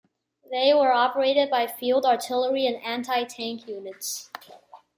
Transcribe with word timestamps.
They 0.49 0.73
were 0.73 0.91
operated 0.91 1.51
by 1.51 1.67
field 1.67 2.07
artillery 2.07 2.65
and 2.65 2.83
anti-tank 2.83 3.67
units. 3.67 4.31